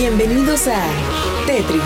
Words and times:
Bienvenidos 0.00 0.66
a 0.66 0.82
Tetris. 1.46 1.82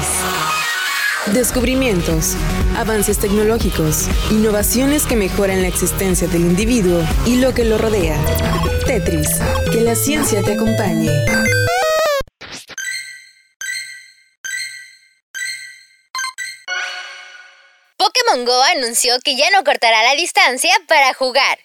Descubrimientos, 1.32 2.36
avances 2.76 3.18
tecnológicos, 3.18 4.06
innovaciones 4.30 5.04
que 5.04 5.16
mejoran 5.16 5.62
la 5.62 5.66
existencia 5.66 6.28
del 6.28 6.42
individuo 6.42 7.02
y 7.26 7.38
lo 7.38 7.52
que 7.52 7.64
lo 7.64 7.76
rodea. 7.76 8.16
Tetris, 8.86 9.40
que 9.72 9.80
la 9.80 9.96
ciencia 9.96 10.44
te 10.44 10.52
acompañe. 10.52 11.10
Pokémon 17.96 18.44
Go 18.44 18.62
anunció 18.76 19.18
que 19.24 19.36
ya 19.36 19.50
no 19.50 19.64
cortará 19.64 20.04
la 20.04 20.14
distancia 20.14 20.70
para 20.86 21.14
jugar. 21.14 21.58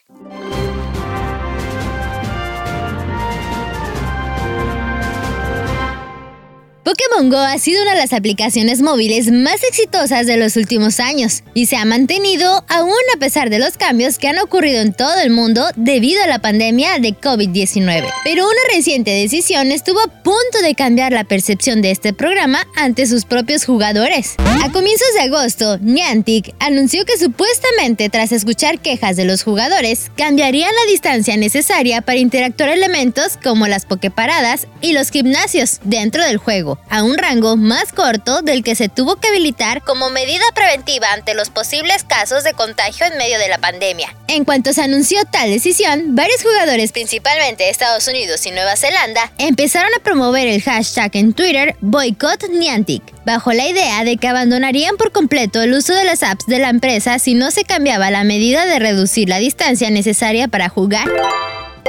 Pokémon 6.90 7.30
Go 7.30 7.38
ha 7.38 7.60
sido 7.60 7.84
una 7.84 7.92
de 7.92 8.00
las 8.00 8.14
aplicaciones 8.14 8.82
móviles 8.82 9.32
más 9.32 9.62
exitosas 9.62 10.26
de 10.26 10.38
los 10.38 10.56
últimos 10.56 11.00
años 11.00 11.44
y 11.54 11.68
se 11.68 11.76
ha 11.78 11.86
mantenido 11.86 12.66
aún 12.68 12.90
a 13.16 13.20
pesar 13.20 13.52
de 13.52 13.60
los 13.60 13.78
cambios 13.78 14.18
que 14.18 14.28
han 14.28 14.40
ocurrido 14.40 14.82
en 14.82 14.94
todo 14.94 15.20
el 15.20 15.30
mundo 15.30 15.68
debido 15.76 16.24
a 16.24 16.28
la 16.28 16.40
pandemia 16.40 16.98
de 16.98 17.10
COVID-19. 17.10 18.12
Pero 18.24 18.44
una 18.44 18.76
reciente 18.76 19.12
decisión 19.12 19.72
estuvo 19.72 20.00
a 20.00 20.08
punto 20.24 20.64
de 20.64 20.74
cambiar 20.74 21.12
la 21.12 21.26
percepción 21.26 21.84
de 21.84 21.92
este 21.92 22.12
programa 22.12 22.66
ante 22.76 23.06
sus 23.06 23.24
propios 23.24 23.66
jugadores. 23.66 24.34
A 24.40 24.72
comienzos 24.72 25.14
de 25.14 25.22
agosto, 25.22 25.78
Niantic 25.78 26.56
anunció 26.60 27.06
que 27.06 27.20
supuestamente 27.20 28.10
tras 28.10 28.32
escuchar 28.32 28.80
quejas 28.80 29.16
de 29.16 29.26
los 29.26 29.44
jugadores, 29.44 30.10
cambiarían 30.18 30.74
la 30.74 30.92
distancia 30.92 31.38
necesaria 31.38 32.02
para 32.02 32.18
interactuar 32.18 32.70
elementos 32.70 33.38
como 33.44 33.68
las 33.68 33.86
pokeparadas 33.86 34.66
y 34.82 34.94
los 34.94 35.12
gimnasios 35.12 35.82
dentro 35.84 36.26
del 36.26 36.38
juego 36.38 36.79
a 36.90 37.04
un 37.04 37.18
rango 37.18 37.56
más 37.56 37.92
corto 37.94 38.42
del 38.42 38.64
que 38.64 38.76
se 38.76 38.90
tuvo 38.90 39.16
que 39.18 39.28
habilitar 39.28 39.84
como 39.84 40.10
medida 40.10 40.44
preventiva 40.54 41.14
ante 41.14 41.34
los 41.34 41.50
posibles 41.50 42.04
casos 42.04 42.44
de 42.44 42.54
contagio 42.54 43.06
en 43.06 43.18
medio 43.18 43.40
de 43.40 43.48
la 43.48 43.58
pandemia. 43.58 44.16
En 44.28 44.46
cuanto 44.46 44.74
se 44.74 44.82
anunció 44.82 45.20
tal 45.26 45.50
decisión, 45.50 46.16
varios 46.16 46.42
jugadores, 46.42 46.92
principalmente 46.92 47.64
de 47.64 47.70
Estados 47.70 48.08
Unidos 48.08 48.46
y 48.46 48.52
Nueva 48.52 48.76
Zelanda, 48.76 49.32
empezaron 49.38 49.92
a 49.96 50.04
promover 50.04 50.48
el 50.48 50.62
hashtag 50.62 51.12
en 51.16 51.34
Twitter 51.34 51.76
Boycott 51.82 52.50
Niantic, 52.50 53.04
bajo 53.26 53.54
la 53.54 53.68
idea 53.68 54.04
de 54.04 54.18
que 54.18 54.28
abandonarían 54.28 54.98
por 54.98 55.12
completo 55.12 55.62
el 55.62 55.74
uso 55.74 55.94
de 55.94 56.04
las 56.04 56.24
apps 56.24 56.46
de 56.48 56.60
la 56.60 56.70
empresa 56.70 57.20
si 57.20 57.34
no 57.34 57.52
se 57.52 57.64
cambiaba 57.64 58.12
la 58.12 58.24
medida 58.24 58.66
de 58.66 58.80
reducir 58.80 59.30
la 59.30 59.40
distancia 59.40 59.90
necesaria 59.90 60.48
para 60.48 60.70
jugar. 60.70 61.08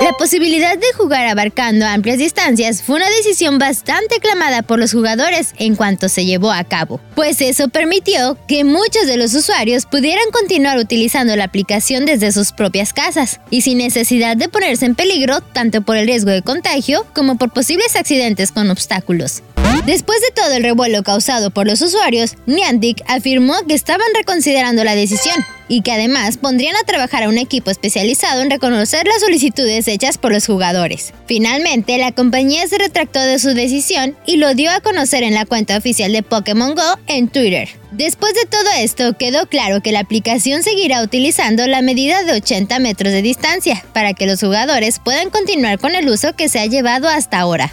La 0.00 0.12
posibilidad 0.12 0.76
de 0.76 0.92
jugar 0.96 1.26
abarcando 1.26 1.86
amplias 1.86 2.18
distancias 2.18 2.82
fue 2.82 2.96
una 2.96 3.10
decisión 3.10 3.58
bastante 3.58 4.16
aclamada 4.16 4.62
por 4.62 4.78
los 4.78 4.92
jugadores 4.92 5.54
en 5.58 5.76
cuanto 5.76 6.08
se 6.08 6.24
llevó 6.24 6.52
a 6.52 6.64
cabo, 6.64 7.00
pues 7.14 7.40
eso 7.40 7.68
permitió 7.68 8.38
que 8.48 8.64
muchos 8.64 9.06
de 9.06 9.16
los 9.16 9.34
usuarios 9.34 9.86
pudieran 9.86 10.30
continuar 10.32 10.78
utilizando 10.78 11.36
la 11.36 11.44
aplicación 11.44 12.06
desde 12.06 12.32
sus 12.32 12.52
propias 12.52 12.92
casas 12.92 13.40
y 13.50 13.60
sin 13.60 13.78
necesidad 13.78 14.36
de 14.36 14.48
ponerse 14.48 14.86
en 14.86 14.94
peligro 14.94 15.40
tanto 15.40 15.82
por 15.82 15.96
el 15.96 16.06
riesgo 16.06 16.30
de 16.30 16.42
contagio 16.42 17.06
como 17.14 17.36
por 17.36 17.50
posibles 17.50 17.96
accidentes 17.96 18.52
con 18.52 18.70
obstáculos. 18.70 19.42
Después 19.86 20.20
de 20.20 20.30
todo 20.30 20.52
el 20.52 20.62
revuelo 20.62 21.02
causado 21.02 21.50
por 21.50 21.66
los 21.66 21.80
usuarios, 21.82 22.36
Niantic 22.46 23.02
afirmó 23.06 23.54
que 23.66 23.74
estaban 23.74 24.06
reconsiderando 24.14 24.84
la 24.84 24.94
decisión 24.94 25.44
y 25.68 25.82
que 25.82 25.92
además 25.92 26.36
pondrían 26.36 26.76
a 26.76 26.84
trabajar 26.84 27.22
a 27.22 27.28
un 27.28 27.38
equipo 27.38 27.70
especializado 27.70 28.42
en 28.42 28.50
reconocer 28.50 29.06
las 29.06 29.20
solicitudes 29.20 29.88
hechas 29.88 30.18
por 30.18 30.32
los 30.32 30.46
jugadores. 30.46 31.14
Finalmente, 31.26 31.96
la 31.98 32.12
compañía 32.12 32.66
se 32.66 32.78
retractó 32.78 33.20
de 33.20 33.38
su 33.38 33.54
decisión 33.54 34.16
y 34.26 34.36
lo 34.36 34.54
dio 34.54 34.70
a 34.70 34.80
conocer 34.80 35.22
en 35.22 35.34
la 35.34 35.46
cuenta 35.46 35.76
oficial 35.76 36.12
de 36.12 36.22
Pokémon 36.22 36.74
Go 36.74 36.98
en 37.06 37.28
Twitter. 37.28 37.68
Después 37.92 38.34
de 38.34 38.46
todo 38.48 38.70
esto, 38.78 39.16
quedó 39.16 39.46
claro 39.46 39.80
que 39.80 39.92
la 39.92 40.00
aplicación 40.00 40.62
seguirá 40.62 41.02
utilizando 41.02 41.66
la 41.66 41.82
medida 41.82 42.22
de 42.22 42.32
80 42.34 42.78
metros 42.80 43.12
de 43.12 43.22
distancia 43.22 43.84
para 43.92 44.14
que 44.14 44.26
los 44.26 44.40
jugadores 44.40 45.00
puedan 45.00 45.30
continuar 45.30 45.78
con 45.78 45.94
el 45.94 46.08
uso 46.08 46.34
que 46.36 46.48
se 46.48 46.60
ha 46.60 46.66
llevado 46.66 47.08
hasta 47.08 47.38
ahora. 47.38 47.72